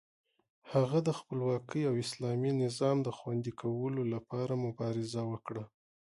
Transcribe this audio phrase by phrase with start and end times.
[0.71, 5.63] هغه د خپلواکۍ او اسلامي نظام د خوندي کولو لپاره مبارزه وکړه.